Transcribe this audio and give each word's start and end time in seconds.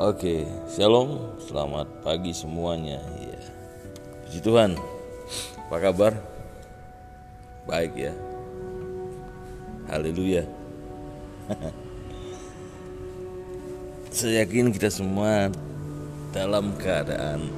Oke, 0.00 0.48
shalom, 0.72 1.36
selamat 1.44 1.84
pagi 2.00 2.32
semuanya. 2.32 2.96
Ya. 3.20 3.40
Puji 4.24 4.40
Tuhan, 4.40 4.72
apa 5.68 5.76
kabar? 5.76 6.16
Baik 7.68 8.08
ya. 8.08 8.16
Haleluya. 9.92 10.48
Saya 14.16 14.48
yakin 14.48 14.72
kita 14.72 14.88
semua 14.88 15.52
dalam 16.32 16.72
keadaan 16.80 17.52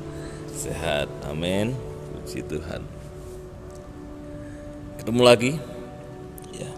sehat. 0.50 1.06
Amin. 1.30 1.70
Puji 2.18 2.42
Tuhan. 2.50 2.82
Ketemu 4.98 5.22
lagi. 5.22 5.52
Ya. 6.50 6.70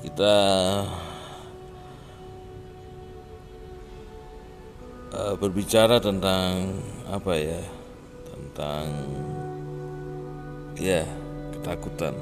Kita 0.00 0.34
uh, 5.16 5.34
berbicara 5.40 5.96
tentang 5.96 6.76
apa 7.08 7.32
ya? 7.40 7.62
Tentang 8.28 8.84
ya, 10.76 11.02
ketakutan. 11.56 12.14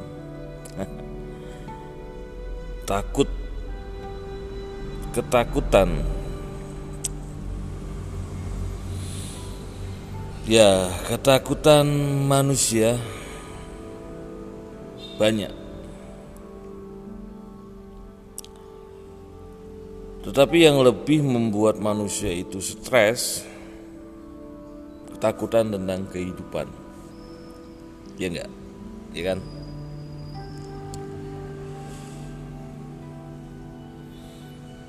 Takut 2.88 3.26
ketakutan 5.14 6.02
Ya, 10.44 10.92
ketakutan 11.08 11.88
manusia 12.28 13.00
banyak. 15.16 15.63
Tetapi 20.25 20.56
yang 20.64 20.80
lebih 20.80 21.20
membuat 21.20 21.77
manusia 21.77 22.33
itu 22.33 22.56
stres, 22.64 23.44
ketakutan 25.12 25.69
tentang 25.69 26.08
kehidupan. 26.08 26.66
Ya 28.16 28.33
enggak? 28.33 28.50
Ya 29.12 29.22
kan? 29.34 29.39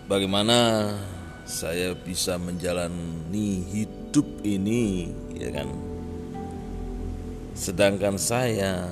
Bagaimana 0.05 0.57
saya 1.45 1.93
bisa 1.93 2.41
menjalani 2.41 3.61
hidup 3.69 4.25
ini 4.41 5.13
ya 5.37 5.53
kan 5.53 5.69
sedangkan 7.53 8.17
saya 8.17 8.89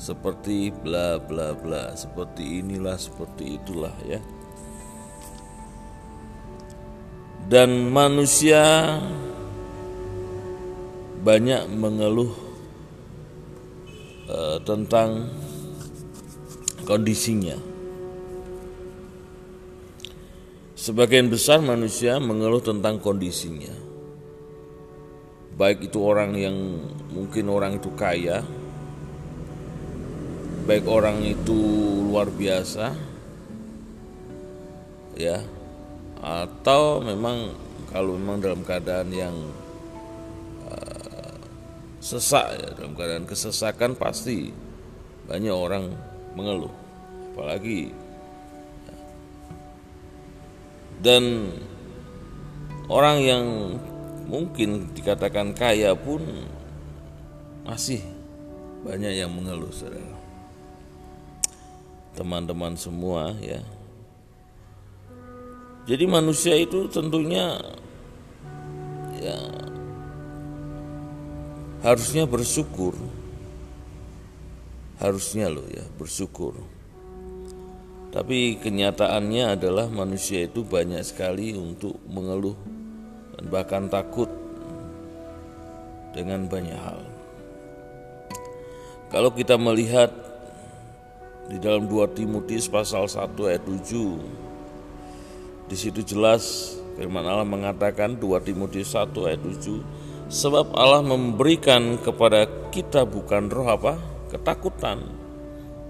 seperti 0.00 0.72
bla 0.72 1.20
bla 1.20 1.52
bla 1.52 1.92
seperti 1.92 2.64
inilah 2.64 2.96
seperti 2.96 3.60
itulah 3.60 3.92
ya 4.08 4.16
dan 7.46 7.94
manusia 7.94 8.98
banyak 11.22 11.70
mengeluh 11.70 12.34
uh, 14.26 14.58
tentang 14.66 15.30
kondisinya. 16.86 17.58
Sebagian 20.74 21.26
besar 21.26 21.58
manusia 21.62 22.22
mengeluh 22.22 22.62
tentang 22.62 23.02
kondisinya. 23.02 23.74
Baik 25.56 25.90
itu 25.90 25.98
orang 25.98 26.36
yang 26.36 26.54
mungkin 27.10 27.50
orang 27.50 27.80
itu 27.80 27.90
kaya, 27.96 28.44
baik 30.68 30.84
orang 30.86 31.24
itu 31.26 31.58
luar 32.06 32.28
biasa, 32.28 32.92
ya, 35.16 35.40
atau 36.20 37.00
memang 37.04 37.52
kalau 37.92 38.16
memang 38.16 38.40
dalam 38.40 38.60
keadaan 38.64 39.08
yang 39.12 39.36
uh, 40.68 41.36
sesak 42.00 42.56
ya 42.56 42.68
dalam 42.76 42.92
keadaan 42.96 43.24
kesesakan 43.28 43.96
pasti 43.96 44.52
banyak 45.26 45.52
orang 45.52 45.90
mengeluh, 46.36 46.72
apalagi 47.34 47.90
dan 51.00 51.52
orang 52.88 53.18
yang 53.20 53.44
mungkin 54.26 54.90
dikatakan 54.96 55.52
kaya 55.54 55.92
pun 55.94 56.22
masih 57.66 58.02
banyak 58.86 59.18
yang 59.18 59.30
mengeluh 59.30 59.70
saudara. 59.74 60.14
Teman-teman 62.16 62.74
semua 62.78 63.36
ya 63.44 63.60
jadi 65.86 66.04
manusia 66.04 66.54
itu 66.58 66.90
tentunya 66.90 67.56
ya 69.22 69.38
harusnya 71.86 72.26
bersyukur 72.26 72.92
harusnya 74.98 75.46
loh 75.48 75.66
ya 75.70 75.86
bersyukur 75.96 76.58
tapi 78.16 78.56
kenyataannya 78.56 79.60
adalah 79.60 79.92
manusia 79.92 80.48
itu 80.48 80.64
banyak 80.64 81.04
sekali 81.04 81.52
untuk 81.52 82.00
mengeluh 82.08 82.56
dan 83.36 83.44
bahkan 83.52 83.84
takut 83.92 84.32
dengan 86.16 86.48
banyak 86.48 86.80
hal. 86.80 87.04
Kalau 89.12 89.28
kita 89.36 89.60
melihat 89.60 90.08
di 91.52 91.60
dalam 91.60 91.84
2 91.84 92.16
Timotius 92.16 92.72
pasal 92.72 93.04
1 93.04 93.36
ayat 93.52 93.62
7 93.68 94.45
di 95.66 95.76
situ 95.76 96.02
jelas 96.02 96.74
firman 96.96 97.26
Allah 97.26 97.46
mengatakan 97.46 98.16
2 98.18 98.46
Timotius 98.46 98.94
1 98.94 99.12
ayat 99.26 99.42
7 99.42 100.30
sebab 100.32 100.74
Allah 100.74 101.02
memberikan 101.02 101.98
kepada 102.02 102.46
kita 102.74 103.06
bukan 103.06 103.50
roh 103.50 103.68
apa 103.68 103.98
ketakutan 104.30 105.02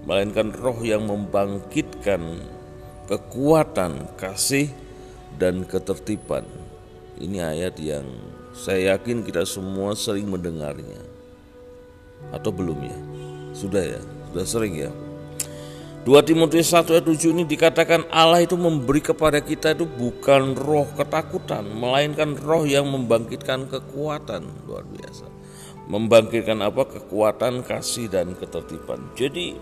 melainkan 0.05 0.53
roh 0.53 0.77
yang 0.81 1.05
membangkitkan 1.09 2.41
kekuatan 3.09 4.11
kasih 4.17 4.69
dan 5.37 5.65
ketertiban 5.65 6.45
ini 7.17 7.41
ayat 7.41 7.81
yang 7.81 8.05
saya 8.57 8.97
yakin 8.97 9.21
kita 9.21 9.45
semua 9.45 9.93
sering 9.93 10.29
mendengarnya. 10.29 11.01
Atau 12.33 12.49
belum 12.49 12.77
ya? 12.81 12.97
Sudah 13.53 13.85
ya? 13.85 14.01
Sudah 14.33 14.45
sering 14.45 14.73
ya? 14.77 14.89
2 16.07 16.15
Timotius 16.23 16.71
1 16.71 16.87
ayat 16.87 17.03
7 17.03 17.35
ini 17.35 17.43
dikatakan 17.43 18.07
Allah 18.07 18.39
itu 18.39 18.55
memberi 18.55 19.03
kepada 19.03 19.43
kita 19.43 19.75
itu 19.75 19.83
bukan 19.83 20.55
roh 20.55 20.87
ketakutan, 20.95 21.67
melainkan 21.67 22.31
roh 22.31 22.63
yang 22.63 22.87
membangkitkan 22.87 23.67
kekuatan 23.67 24.47
luar 24.63 24.87
biasa. 24.87 25.27
Membangkitkan 25.91 26.63
apa? 26.63 26.87
Kekuatan, 26.87 27.59
kasih 27.59 28.07
dan 28.07 28.39
ketertiban. 28.39 29.03
Jadi 29.19 29.59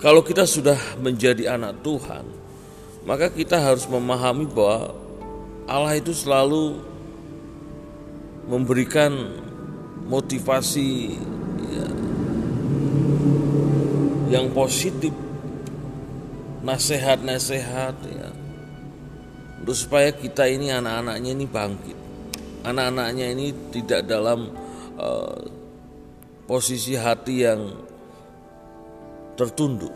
kalau 0.00 0.24
kita 0.24 0.48
sudah 0.48 0.80
menjadi 0.96 1.60
anak 1.60 1.84
Tuhan, 1.84 2.24
maka 3.04 3.28
kita 3.28 3.60
harus 3.60 3.84
memahami 3.84 4.48
bahwa 4.48 4.96
Allah 5.68 6.00
itu 6.00 6.16
selalu 6.16 6.80
memberikan 8.48 9.36
motivasi 10.08 11.20
yang 14.26 14.50
positif, 14.50 15.14
nasihat-nasihat 16.66 17.94
ya, 18.10 18.28
untuk 19.62 19.76
supaya 19.76 20.10
kita 20.10 20.46
ini 20.50 20.70
anak-anaknya 20.74 21.30
ini 21.34 21.46
bangkit, 21.46 21.98
anak-anaknya 22.66 23.26
ini 23.34 23.46
tidak 23.70 24.06
dalam 24.06 24.50
uh, 24.98 25.38
posisi 26.46 26.94
hati 26.94 27.46
yang 27.46 27.60
tertunduk. 29.34 29.92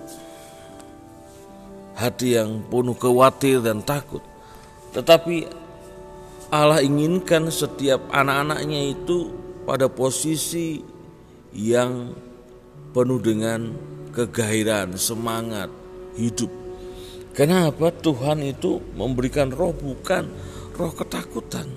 Hati 1.94 2.32
yang 2.38 2.64
penuh 2.72 2.96
khawatir 2.96 3.60
dan 3.60 3.84
takut. 3.84 4.24
Tetapi 4.96 5.46
Allah 6.50 6.82
inginkan 6.82 7.46
setiap 7.52 8.10
anak-anaknya 8.10 8.96
itu 8.96 9.30
pada 9.62 9.86
posisi 9.86 10.82
yang 11.54 12.10
penuh 12.90 13.22
dengan 13.22 13.70
kegairahan, 14.14 14.94
semangat, 14.98 15.70
hidup. 16.18 16.50
Kenapa 17.34 17.94
Tuhan 17.94 18.42
itu 18.42 18.82
memberikan 18.98 19.48
roh 19.54 19.70
bukan 19.70 20.26
roh 20.74 20.92
ketakutan? 20.92 21.70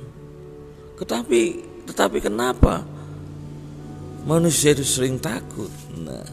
Tetapi 0.98 1.42
tetapi 1.84 2.18
kenapa 2.24 2.82
manusia 4.26 4.74
itu 4.74 4.84
sering 4.88 5.20
takut? 5.22 5.70
Nah, 5.94 6.26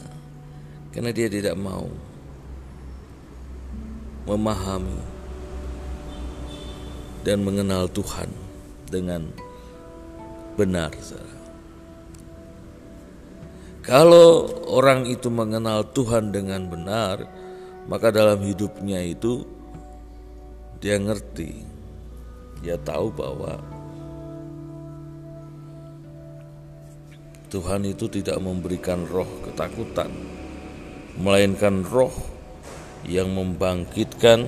karena 0.94 1.11
dia 1.12 1.29
tidak 1.29 1.58
mau 1.58 1.91
memahami 4.25 5.03
dan 7.26 7.44
mengenal 7.44 7.91
Tuhan 7.93 8.31
dengan 8.88 9.29
benar. 10.56 10.93
Kalau 13.81 14.44
orang 14.69 15.09
itu 15.09 15.32
mengenal 15.32 15.88
Tuhan 15.97 16.37
dengan 16.37 16.69
benar, 16.69 17.25
maka 17.88 18.12
dalam 18.12 18.44
hidupnya 18.44 19.00
itu 19.00 19.41
dia 20.81 21.00
ngerti, 21.00 21.65
dia 22.61 22.77
tahu 22.77 23.09
bahwa 23.12 23.56
Tuhan 27.49 27.82
itu 27.88 28.06
tidak 28.06 28.37
memberikan 28.38 29.09
roh 29.09 29.27
ketakutan, 29.49 30.12
melainkan 31.17 31.82
roh 31.82 32.12
yang 33.09 33.32
membangkitkan 33.32 34.44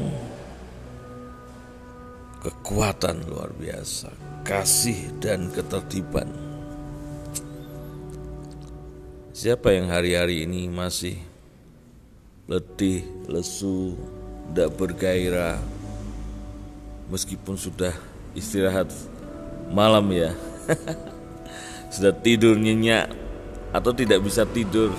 kekuatan 2.45 3.27
luar 3.27 3.51
biasa, 3.57 4.13
kasih 4.45 5.09
dan 5.19 5.51
ketertiban. 5.51 6.42
Siapa 9.43 9.75
yang 9.75 9.91
hari-hari 9.91 10.47
ini 10.47 10.71
masih 10.71 11.19
letih, 12.47 13.03
lesu, 13.27 13.99
tidak 14.47 14.71
bergairah, 14.79 15.59
meskipun 17.11 17.59
sudah 17.59 17.91
istirahat 18.39 18.87
malam 19.75 20.07
ya, 20.15 20.31
sudah 21.99 22.15
tidur 22.23 22.55
nyenyak 22.55 23.11
atau 23.75 23.91
tidak 23.91 24.23
bisa 24.23 24.47
tidur, 24.47 24.95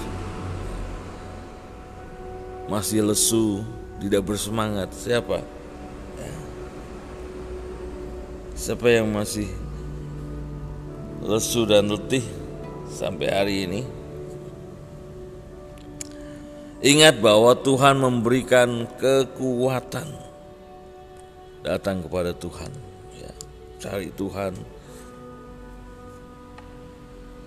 masih 2.68 3.00
lesu, 3.00 3.64
tidak 4.04 4.28
bersemangat, 4.28 4.92
siapa? 4.92 5.40
Siapa 8.60 8.92
yang 8.92 9.08
masih 9.08 9.48
lesu 11.24 11.64
dan 11.64 11.88
letih 11.88 12.28
sampai 12.92 13.32
hari 13.32 13.58
ini? 13.72 13.93
Ingat 16.84 17.24
bahwa 17.24 17.56
Tuhan 17.56 17.96
memberikan 17.96 18.84
kekuatan. 19.00 20.04
Datang 21.64 22.04
kepada 22.04 22.36
Tuhan. 22.36 22.68
Ya, 23.16 23.32
cari 23.80 24.12
Tuhan, 24.12 24.52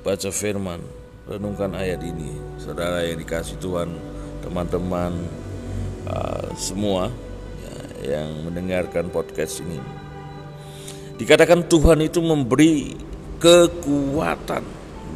baca 0.01 0.31
firman, 0.33 0.81
renungkan 1.29 1.77
ayat 1.77 2.01
ini, 2.01 2.33
saudara 2.57 3.05
yang 3.05 3.21
dikasih 3.21 3.61
Tuhan, 3.61 3.93
teman-teman 4.41 5.13
uh, 6.09 6.49
semua 6.57 7.13
ya, 7.61 8.17
yang 8.17 8.41
mendengarkan 8.41 9.13
podcast 9.13 9.61
ini. 9.61 9.77
Dikatakan 11.21 11.69
Tuhan 11.69 12.01
itu 12.01 12.25
memberi 12.25 12.97
kekuatan. 13.37 14.65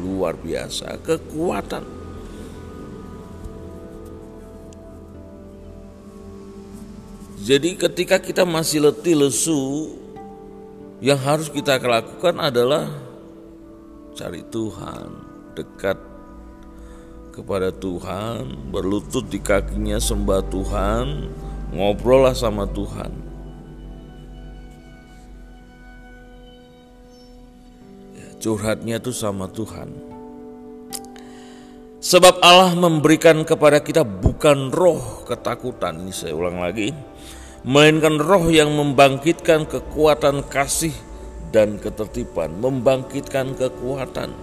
Luar 0.05 0.37
biasa, 0.37 1.01
kekuatan 1.01 2.00
Jadi 7.41 7.73
ketika 7.73 8.21
kita 8.21 8.45
masih 8.45 8.85
letih 8.85 9.17
lesu, 9.17 9.97
yang 11.01 11.17
harus 11.17 11.49
kita 11.49 11.81
lakukan 11.81 12.37
adalah 12.37 12.85
cari 14.13 14.45
Tuhan, 14.45 15.09
dekat 15.57 15.97
kepada 17.33 17.73
Tuhan, 17.73 18.69
berlutut 18.69 19.25
di 19.25 19.41
kakinya 19.41 19.97
sembah 19.97 20.41
Tuhan, 20.53 21.05
ngobrol 21.73 22.29
lah 22.29 22.37
sama 22.37 22.69
Tuhan. 22.69 23.09
Ya, 28.13 28.27
curhatnya 28.37 29.01
tuh 29.01 29.17
sama 29.17 29.49
Tuhan. 29.49 30.20
Sebab 32.01 32.41
Allah 32.41 32.73
memberikan 32.73 33.45
kepada 33.45 33.77
kita 33.77 34.01
bukan 34.01 34.73
roh 34.73 35.21
ketakutan. 35.21 36.01
Ini 36.01 36.09
saya 36.09 36.33
ulang 36.33 36.57
lagi 36.57 36.89
melainkan 37.61 38.17
roh 38.17 38.49
yang 38.49 38.73
membangkitkan 38.73 39.69
kekuatan 39.69 40.41
kasih 40.49 40.97
dan 41.53 41.77
ketertiban, 41.77 42.57
membangkitkan 42.57 43.53
kekuatan. 43.53 44.33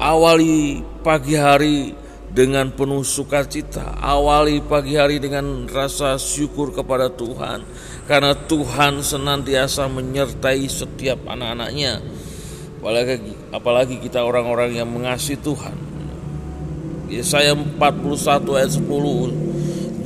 Awali 0.00 0.80
pagi 1.04 1.36
hari 1.36 1.92
dengan 2.32 2.72
penuh 2.72 3.04
sukacita, 3.04 4.00
awali 4.00 4.64
pagi 4.64 4.96
hari 4.96 5.20
dengan 5.20 5.68
rasa 5.68 6.16
syukur 6.16 6.72
kepada 6.72 7.12
Tuhan, 7.12 7.68
karena 8.08 8.32
Tuhan 8.32 9.04
senantiasa 9.04 9.84
menyertai 9.92 10.64
setiap 10.72 11.28
anak-anaknya. 11.28 12.00
Apalagi, 12.80 13.16
apalagi 13.52 13.96
kita 14.00 14.22
orang-orang 14.24 14.72
yang 14.72 14.88
mengasihi 14.88 15.36
Tuhan. 15.42 15.87
Yesaya 17.08 17.56
41 17.56 18.56
ayat 18.56 18.72
10 18.76 19.48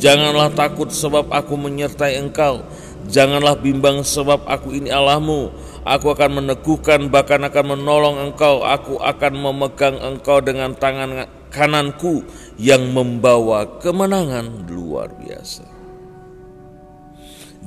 Janganlah 0.02 0.50
takut 0.50 0.90
sebab 0.90 1.30
aku 1.30 1.54
menyertai 1.54 2.18
engkau. 2.18 2.66
Janganlah 3.06 3.54
bimbang 3.54 4.02
sebab 4.02 4.42
aku 4.50 4.74
ini 4.74 4.90
Allahmu. 4.90 5.54
Aku 5.86 6.10
akan 6.10 6.42
meneguhkan 6.42 7.06
bahkan 7.06 7.38
akan 7.46 7.78
menolong 7.78 8.18
engkau. 8.18 8.66
Aku 8.66 8.98
akan 8.98 9.32
memegang 9.38 9.94
engkau 10.02 10.42
dengan 10.42 10.74
tangan 10.74 11.30
kananku 11.54 12.26
yang 12.58 12.82
membawa 12.90 13.78
kemenangan 13.78 14.66
luar 14.66 15.14
biasa. 15.22 15.62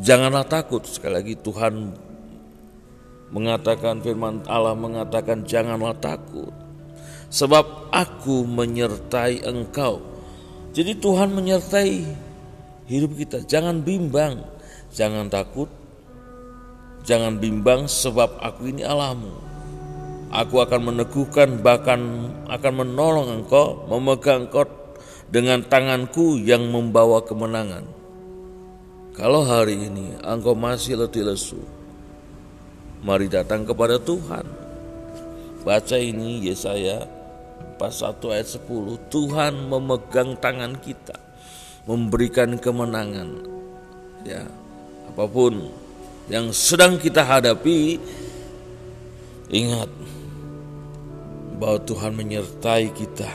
Janganlah 0.04 0.44
takut 0.44 0.84
sekali 0.84 1.24
lagi 1.24 1.34
Tuhan 1.40 1.96
mengatakan 3.31 4.04
firman 4.04 4.44
Allah 4.44 4.76
mengatakan 4.76 5.48
janganlah 5.48 5.96
takut 6.04 6.65
sebab 7.36 7.92
aku 7.92 8.48
menyertai 8.48 9.44
engkau. 9.44 10.00
Jadi 10.72 10.96
Tuhan 10.96 11.36
menyertai 11.36 12.08
hidup 12.88 13.12
kita. 13.20 13.44
Jangan 13.44 13.84
bimbang, 13.84 14.40
jangan 14.96 15.28
takut, 15.28 15.68
jangan 17.04 17.36
bimbang 17.36 17.92
sebab 17.92 18.40
aku 18.40 18.72
ini 18.72 18.88
Allahmu. 18.88 19.44
Aku 20.32 20.64
akan 20.64 20.96
meneguhkan 20.96 21.60
bahkan 21.60 22.32
akan 22.48 22.74
menolong 22.84 23.44
engkau, 23.44 23.84
memegang 23.92 24.48
engkau 24.48 24.68
dengan 25.28 25.60
tanganku 25.68 26.40
yang 26.40 26.72
membawa 26.72 27.20
kemenangan. 27.20 27.84
Kalau 29.16 29.48
hari 29.48 29.92
ini 29.92 30.16
engkau 30.24 30.56
masih 30.56 31.00
letih 31.00 31.24
lesu, 31.24 31.60
mari 33.04 33.28
datang 33.31 33.64
kepada 33.64 33.96
Tuhan. 34.00 34.44
Baca 35.64 35.98
ini 35.98 36.46
Yesaya 36.46 37.15
pas 37.75 37.92
1 37.92 38.19
ayat 38.31 38.48
10. 38.48 39.12
Tuhan 39.12 39.54
memegang 39.69 40.35
tangan 40.40 40.76
kita 40.80 41.26
memberikan 41.85 42.57
kemenangan. 42.57 43.30
Ya, 44.26 44.42
apa 45.09 45.26
pun 45.30 45.69
yang 46.26 46.50
sedang 46.50 46.97
kita 46.97 47.21
hadapi, 47.21 48.02
ingat 49.54 49.90
bahwa 51.61 51.80
Tuhan 51.85 52.18
menyertai 52.18 52.90
kita, 52.90 53.30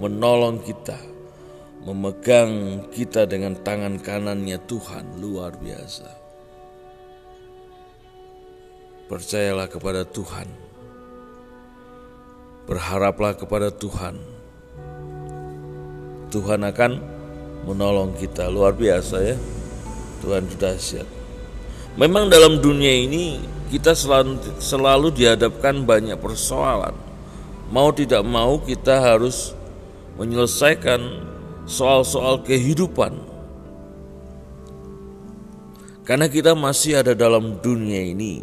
menolong 0.00 0.64
kita, 0.64 0.96
memegang 1.84 2.88
kita 2.88 3.28
dengan 3.28 3.52
tangan 3.60 4.00
kanannya 4.00 4.56
Tuhan 4.64 5.20
luar 5.20 5.52
biasa. 5.60 6.08
Percayalah 9.12 9.68
kepada 9.68 10.08
Tuhan. 10.08 10.71
Berharaplah 12.66 13.34
kepada 13.34 13.68
Tuhan. 13.74 14.14
Tuhan 16.32 16.62
akan 16.62 16.92
menolong 17.66 18.14
kita. 18.16 18.48
Luar 18.48 18.72
biasa 18.72 19.16
ya. 19.20 19.36
Tuhan 20.22 20.46
sudah 20.46 20.74
siap. 20.78 21.08
Memang 21.98 22.32
dalam 22.32 22.62
dunia 22.62 22.88
ini 22.88 23.36
kita 23.68 23.92
selalu, 23.92 24.40
selalu 24.62 25.08
dihadapkan 25.12 25.84
banyak 25.84 26.16
persoalan. 26.16 26.96
Mau 27.68 27.88
tidak 27.92 28.22
mau 28.24 28.60
kita 28.62 29.00
harus 29.00 29.52
menyelesaikan 30.16 31.00
soal-soal 31.66 32.40
kehidupan. 32.44 33.16
Karena 36.02 36.26
kita 36.26 36.52
masih 36.58 36.98
ada 36.98 37.14
dalam 37.14 37.62
dunia 37.62 38.02
ini 38.02 38.42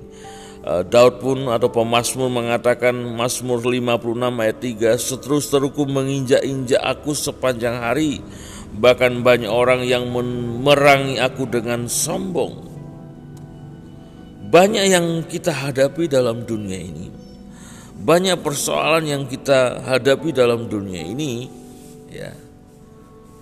Daud 0.60 1.24
pun 1.24 1.48
atau 1.48 1.72
pemazmur 1.72 2.28
mengatakan 2.28 2.92
Mazmur 2.92 3.64
56 3.64 4.44
ayat 4.44 4.58
3 4.60 5.00
Seterus 5.00 5.48
teruku 5.48 5.88
menginjak-injak 5.88 6.84
aku 6.84 7.16
sepanjang 7.16 7.80
hari 7.80 8.20
Bahkan 8.70 9.26
banyak 9.26 9.50
orang 9.50 9.82
yang 9.82 10.06
merangi 10.62 11.18
aku 11.18 11.50
dengan 11.50 11.90
sombong. 11.90 12.70
Banyak 14.50 14.86
yang 14.90 15.06
kita 15.26 15.50
hadapi 15.54 16.06
dalam 16.06 16.46
dunia 16.46 16.78
ini. 16.78 17.10
Banyak 18.00 18.40
persoalan 18.40 19.06
yang 19.10 19.24
kita 19.26 19.84
hadapi 19.84 20.32
dalam 20.32 20.70
dunia 20.70 21.02
ini. 21.02 21.50
Ya, 22.10 22.34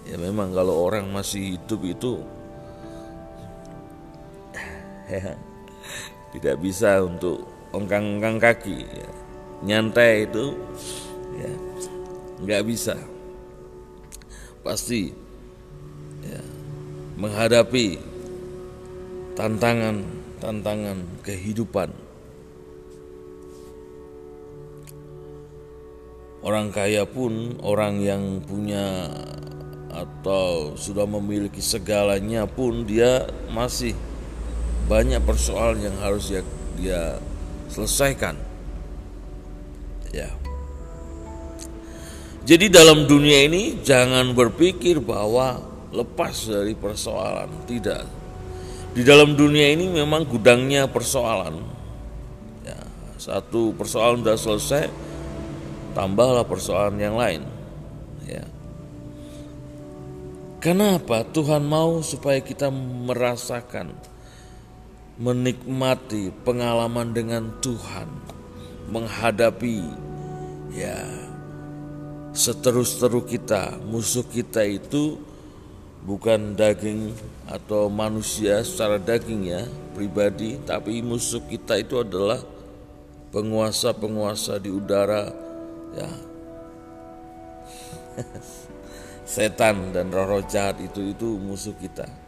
ya 0.08 0.16
memang 0.20 0.52
kalau 0.52 0.88
orang 0.88 1.08
masih 1.08 1.56
hidup 1.56 1.80
itu 1.88 2.20
ya, 5.08 5.40
tidak 6.38 6.62
bisa 6.62 7.02
untuk 7.02 7.44
ongkang-ongkang 7.74 8.38
kaki. 8.38 8.86
Ya. 8.86 9.10
Nyantai 9.58 10.30
itu 10.30 10.54
ya 11.38 11.52
nggak 12.38 12.64
bisa 12.70 12.94
pasti 14.62 15.10
ya, 16.22 16.42
menghadapi 17.16 17.98
tantangan-tantangan 19.40 21.24
kehidupan. 21.24 21.90
Orang 26.46 26.70
kaya 26.72 27.04
pun, 27.04 27.60
orang 27.66 28.00
yang 28.00 28.40
punya 28.46 29.10
atau 29.90 30.78
sudah 30.78 31.10
memiliki 31.10 31.60
segalanya 31.60 32.46
pun 32.46 32.86
dia 32.86 33.26
masih 33.50 33.98
banyak 34.88 35.20
persoalan 35.22 35.84
yang 35.84 35.98
harus 36.00 36.32
dia, 36.32 36.44
dia 36.80 37.02
selesaikan. 37.68 38.40
Ya. 40.16 40.32
Jadi 42.48 42.72
dalam 42.72 43.04
dunia 43.12 43.44
ini 43.44 43.84
jangan 43.84 44.32
berpikir 44.32 45.04
bahwa 45.04 45.60
lepas 45.92 46.48
dari 46.48 46.72
persoalan, 46.80 47.68
tidak. 47.68 48.08
Di 48.96 49.04
dalam 49.04 49.36
dunia 49.36 49.76
ini 49.76 49.92
memang 49.92 50.24
gudangnya 50.24 50.88
persoalan. 50.88 51.60
Ya, 52.64 52.80
satu 53.20 53.76
persoalan 53.76 54.24
sudah 54.24 54.38
selesai, 54.40 54.84
tambahlah 55.92 56.48
persoalan 56.48 56.96
yang 56.96 57.20
lain. 57.20 57.44
Ya. 58.24 58.48
Kenapa 60.64 61.28
Tuhan 61.28 61.68
mau 61.68 62.00
supaya 62.00 62.40
kita 62.40 62.72
merasakan, 62.72 63.92
menikmati 65.18 66.30
pengalaman 66.46 67.10
dengan 67.10 67.50
Tuhan, 67.58 68.06
menghadapi 68.94 69.82
ya 70.78 71.02
seterus-teru 72.38 73.26
kita, 73.26 73.82
musuh 73.82 74.22
kita 74.22 74.62
itu 74.62 75.18
bukan 76.06 76.54
daging 76.54 77.18
atau 77.50 77.90
manusia 77.90 78.62
secara 78.62 79.02
daging 79.02 79.50
ya, 79.50 79.66
pribadi, 79.98 80.62
tapi 80.62 81.02
musuh 81.02 81.42
kita 81.50 81.82
itu 81.82 81.98
adalah 81.98 82.38
penguasa-penguasa 83.34 84.62
di 84.62 84.70
udara 84.70 85.34
ya. 85.98 86.10
Setan 89.28 89.92
dan 89.92 90.14
roh-roh 90.14 90.46
jahat 90.46 90.80
itu 90.80 91.12
itu 91.12 91.36
musuh 91.36 91.76
kita 91.76 92.27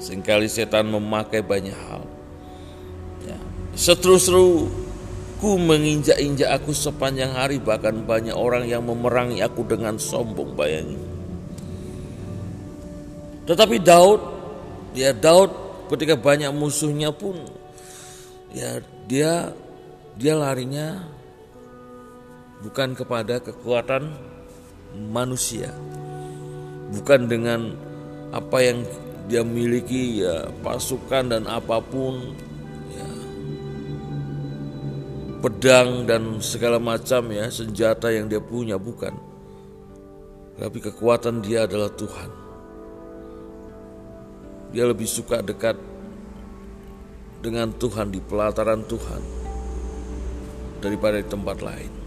sering 0.00 0.24
kali 0.24 0.48
setan 0.48 0.88
memakai 0.88 1.44
banyak 1.44 1.76
hal. 1.76 2.02
Ya. 3.28 3.38
ku 5.40 5.56
menginjak-injak 5.56 6.52
aku 6.52 6.72
sepanjang 6.72 7.32
hari. 7.32 7.60
Bahkan 7.60 8.08
banyak 8.08 8.34
orang 8.36 8.64
yang 8.68 8.84
memerangi 8.84 9.44
aku 9.44 9.64
dengan 9.64 9.96
sombong 10.00 10.56
bayangi 10.56 11.20
tetapi 13.50 13.82
Daud 13.82 14.22
ya 14.94 15.10
Daud 15.10 15.50
ketika 15.90 16.14
banyak 16.14 16.54
musuhnya 16.54 17.10
pun 17.10 17.34
ya 18.54 18.78
dia 19.10 19.50
dia 20.14 20.34
larinya 20.38 21.02
bukan 22.62 22.94
kepada 22.94 23.42
kekuatan 23.42 24.06
manusia, 25.10 25.74
bukan 26.94 27.26
dengan 27.26 27.74
apa 28.30 28.58
yang 28.62 28.86
dia 29.30 29.46
miliki 29.46 30.26
ya 30.26 30.50
pasukan 30.66 31.30
dan 31.30 31.46
apa 31.46 31.78
pun 31.78 32.34
ya 32.90 33.08
pedang 35.38 36.10
dan 36.10 36.42
segala 36.42 36.82
macam 36.82 37.30
ya 37.30 37.46
senjata 37.46 38.10
yang 38.10 38.26
dia 38.26 38.42
punya 38.42 38.74
bukan 38.74 39.14
tapi 40.58 40.82
kekuatan 40.82 41.40
dia 41.46 41.70
adalah 41.70 41.94
Tuhan 41.94 42.30
dia 44.74 44.84
lebih 44.90 45.06
suka 45.06 45.40
dekat 45.46 45.78
dengan 47.38 47.70
Tuhan 47.70 48.10
di 48.10 48.18
pelataran 48.18 48.82
Tuhan 48.84 49.22
daripada 50.82 51.22
di 51.22 51.26
tempat 51.30 51.58
lain 51.62 52.00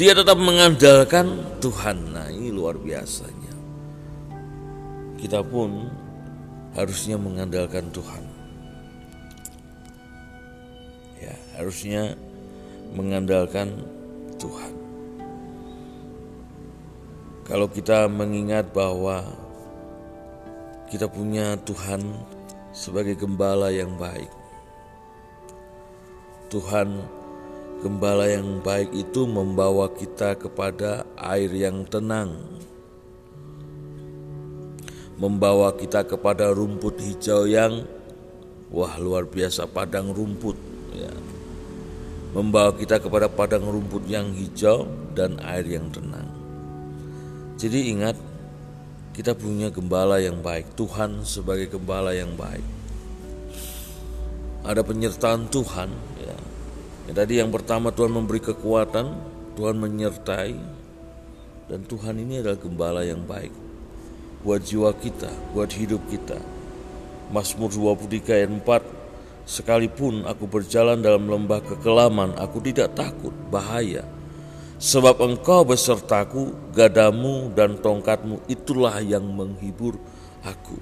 dia 0.00 0.16
tetap 0.16 0.40
mengandalkan 0.40 1.60
Tuhan. 1.60 2.16
Nah, 2.16 2.32
ini 2.32 2.48
luar 2.48 2.80
biasanya. 2.80 3.52
Kita 5.20 5.44
pun 5.44 5.92
harusnya 6.72 7.20
mengandalkan 7.20 7.92
Tuhan. 7.92 8.24
Ya, 11.20 11.36
harusnya 11.60 12.16
mengandalkan 12.96 13.84
Tuhan. 14.40 14.72
Kalau 17.44 17.68
kita 17.68 18.08
mengingat 18.08 18.72
bahwa 18.72 19.28
kita 20.88 21.04
punya 21.04 21.60
Tuhan 21.68 22.00
sebagai 22.72 23.20
gembala 23.20 23.68
yang 23.68 24.00
baik. 24.00 24.32
Tuhan 26.50 27.20
Gembala 27.80 28.28
yang 28.28 28.60
baik 28.60 28.92
itu 28.92 29.24
membawa 29.24 29.88
kita 29.88 30.36
kepada 30.36 31.08
air 31.16 31.48
yang 31.48 31.88
tenang, 31.88 32.36
membawa 35.20 35.76
kita 35.76 36.08
kepada 36.08 36.48
rumput 36.48 36.96
hijau 36.96 37.44
yang 37.44 37.84
wah 38.72 38.96
luar 38.96 39.28
biasa 39.28 39.68
padang 39.68 40.16
rumput 40.16 40.56
ya. 40.96 41.12
Membawa 42.32 42.72
kita 42.72 43.02
kepada 43.02 43.28
padang 43.28 43.68
rumput 43.68 44.08
yang 44.08 44.32
hijau 44.32 44.88
dan 45.12 45.36
air 45.44 45.66
yang 45.68 45.92
tenang. 45.92 46.24
Jadi 47.60 47.92
ingat 47.92 48.16
kita 49.12 49.36
punya 49.36 49.68
gembala 49.68 50.16
yang 50.22 50.40
baik, 50.40 50.72
Tuhan 50.78 51.26
sebagai 51.28 51.76
gembala 51.76 52.16
yang 52.16 52.32
baik. 52.40 52.64
Ada 54.64 54.80
penyertaan 54.86 55.50
Tuhan 55.52 55.90
ya 56.22 56.38
Ya, 57.10 57.26
tadi 57.26 57.42
yang 57.42 57.50
pertama 57.50 57.90
Tuhan 57.90 58.14
memberi 58.14 58.38
kekuatan, 58.38 59.18
Tuhan 59.58 59.82
menyertai, 59.82 60.54
dan 61.66 61.82
Tuhan 61.82 62.22
ini 62.22 62.38
adalah 62.38 62.54
gembala 62.54 63.02
yang 63.02 63.26
baik 63.26 63.69
buat 64.40 64.60
jiwa 64.64 64.92
kita, 64.96 65.30
buat 65.52 65.70
hidup 65.72 66.00
kita. 66.08 66.38
Mazmur 67.30 67.70
23 67.70 68.36
ayat 68.36 68.50
4 68.50 69.00
Sekalipun 69.50 70.30
aku 70.30 70.46
berjalan 70.46 71.02
dalam 71.02 71.26
lembah 71.26 71.58
kekelaman, 71.64 72.38
aku 72.38 72.62
tidak 72.62 72.94
takut 72.94 73.34
bahaya. 73.50 74.06
Sebab 74.78 75.18
engkau 75.20 75.66
besertaku, 75.66 76.54
gadamu 76.70 77.50
dan 77.52 77.74
tongkatmu 77.76 78.46
itulah 78.46 79.02
yang 79.02 79.26
menghibur 79.26 79.98
aku. 80.46 80.78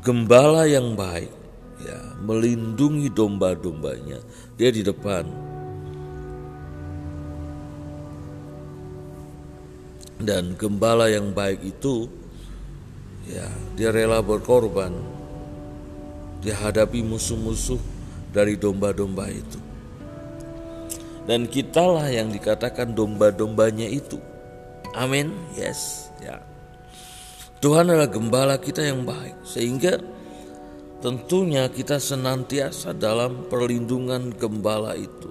Gembala 0.00 0.64
yang 0.70 0.94
baik 0.94 1.40
ya 1.84 1.98
melindungi 2.20 3.08
domba-dombanya 3.08 4.20
dia 4.56 4.70
di 4.72 4.84
depan 4.84 5.24
dan 10.22 10.54
gembala 10.56 11.08
yang 11.08 11.32
baik 11.32 11.64
itu 11.64 12.08
ya 13.28 13.48
dia 13.76 13.90
rela 13.92 14.20
berkorban. 14.20 14.92
Dia 16.40 16.56
hadapi 16.56 17.04
musuh-musuh 17.04 17.80
dari 18.32 18.56
domba-domba 18.56 19.28
itu. 19.28 19.60
Dan 21.28 21.46
kitalah 21.46 22.08
yang 22.08 22.32
dikatakan 22.32 22.96
domba-dombanya 22.96 23.84
itu. 23.86 24.16
Amin. 24.96 25.30
Yes. 25.52 26.08
Ya. 26.18 26.40
Tuhan 27.60 27.92
adalah 27.92 28.08
gembala 28.08 28.56
kita 28.56 28.80
yang 28.80 29.04
baik. 29.04 29.36
Sehingga 29.44 30.00
tentunya 31.04 31.68
kita 31.68 32.00
senantiasa 32.00 32.96
dalam 32.96 33.46
perlindungan 33.52 34.32
gembala 34.32 34.96
itu. 34.96 35.28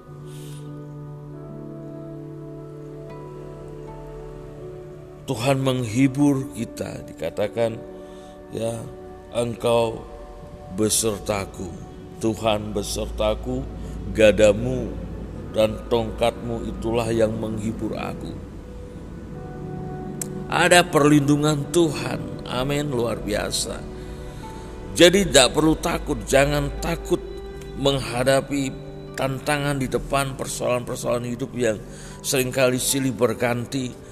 Tuhan 5.30 5.62
menghibur 5.62 6.50
kita, 6.58 7.06
dikatakan 7.06 7.78
ya, 8.50 8.82
engkau 9.30 10.02
besertaku. 10.74 11.70
Tuhan 12.18 12.74
besertaku, 12.74 13.62
gadamu 14.18 14.90
dan 15.54 15.78
tongkatmu 15.86 16.66
itulah 16.66 17.14
yang 17.14 17.38
menghibur 17.38 17.94
aku. 17.94 18.34
Ada 20.50 20.82
perlindungan 20.82 21.70
Tuhan, 21.70 22.50
amin 22.50 22.90
luar 22.90 23.22
biasa 23.22 24.00
jadi 25.00 25.24
tidak 25.24 25.56
perlu 25.56 25.78
takut, 25.78 26.20
jangan 26.26 26.82
takut 26.84 27.24
menghadapi 27.80 28.68
tantangan 29.14 29.80
di 29.80 29.88
depan 29.88 30.34
persoalan-persoalan 30.36 31.24
hidup 31.30 31.52
yang 31.56 31.78
sering 32.20 32.50
kali 32.50 32.76
silih 32.76 33.14
berganti. 33.14 34.09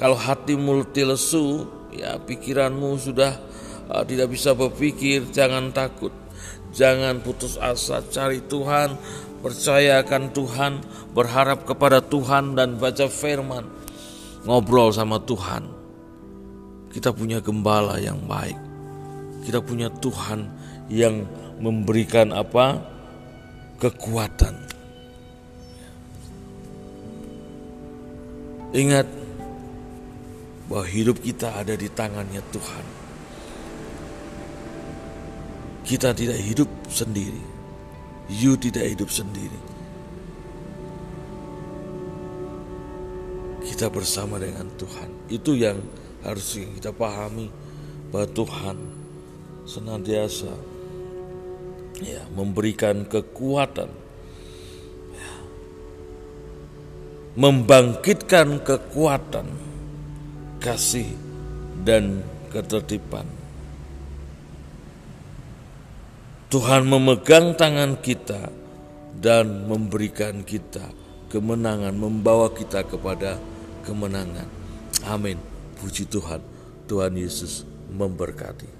Kalau 0.00 0.16
hatimu 0.16 0.80
letih 0.80 1.12
lesu, 1.12 1.68
ya 1.92 2.16
pikiranmu 2.16 2.96
sudah 2.96 3.36
uh, 3.92 4.00
tidak 4.08 4.32
bisa 4.32 4.56
berpikir, 4.56 5.28
jangan 5.28 5.68
takut. 5.76 6.08
Jangan 6.72 7.20
putus 7.20 7.60
asa, 7.60 8.00
cari 8.08 8.40
Tuhan, 8.48 8.96
percayakan 9.44 10.32
Tuhan, 10.32 10.72
berharap 11.12 11.68
kepada 11.68 12.00
Tuhan 12.00 12.56
dan 12.56 12.80
baca 12.80 13.12
firman. 13.12 13.68
Ngobrol 14.48 14.88
sama 14.88 15.20
Tuhan. 15.20 15.68
Kita 16.88 17.12
punya 17.12 17.44
gembala 17.44 18.00
yang 18.00 18.24
baik. 18.24 18.56
Kita 19.44 19.60
punya 19.60 19.92
Tuhan 20.00 20.48
yang 20.88 21.28
memberikan 21.60 22.32
apa? 22.32 22.88
kekuatan. 23.80 24.54
Ingat 28.76 29.08
bahwa 30.70 30.86
hidup 30.86 31.18
kita 31.18 31.50
ada 31.50 31.74
di 31.74 31.90
tangannya 31.90 32.38
Tuhan. 32.54 32.86
Kita 35.82 36.14
tidak 36.14 36.38
hidup 36.38 36.70
sendiri. 36.86 37.42
You 38.30 38.54
tidak 38.54 38.86
hidup 38.86 39.10
sendiri. 39.10 39.58
Kita 43.66 43.90
bersama 43.90 44.38
dengan 44.38 44.70
Tuhan. 44.78 45.10
Itu 45.26 45.58
yang 45.58 45.82
harus 46.22 46.54
kita 46.54 46.94
pahami 46.94 47.50
bahwa 48.14 48.30
Tuhan 48.30 48.78
senantiasa 49.66 50.54
ya 51.98 52.22
memberikan 52.32 53.10
kekuatan 53.10 53.90
ya, 55.14 55.32
membangkitkan 57.34 58.62
kekuatan 58.62 59.69
kasih 60.60 61.08
dan 61.82 62.20
ketertiban. 62.52 63.24
Tuhan 66.50 66.84
memegang 66.84 67.56
tangan 67.56 67.96
kita 67.98 68.52
dan 69.16 69.66
memberikan 69.70 70.42
kita 70.44 70.92
kemenangan 71.30 71.94
membawa 71.94 72.50
kita 72.50 72.82
kepada 72.84 73.38
kemenangan. 73.86 74.50
Amin. 75.06 75.38
Puji 75.78 76.10
Tuhan. 76.10 76.42
Tuhan 76.90 77.14
Yesus 77.14 77.62
memberkati 77.94 78.79